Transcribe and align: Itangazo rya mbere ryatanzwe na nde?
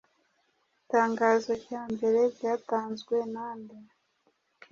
Itangazo 0.81 1.51
rya 1.63 1.81
mbere 1.93 2.19
ryatanzwe 2.35 3.15
na 3.33 3.47
nde? 3.59 3.77